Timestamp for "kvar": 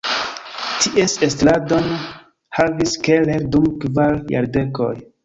3.85-4.19